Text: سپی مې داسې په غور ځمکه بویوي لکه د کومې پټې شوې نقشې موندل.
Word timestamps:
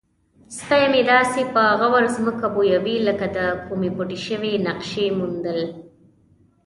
سپی 0.57 0.83
مې 0.91 1.01
داسې 1.13 1.41
په 1.53 1.63
غور 1.79 2.03
ځمکه 2.15 2.45
بویوي 2.55 2.97
لکه 3.07 3.25
د 3.37 3.39
کومې 3.65 3.89
پټې 3.97 4.17
شوې 4.25 4.53
نقشې 4.67 5.05
موندل. 5.17 5.59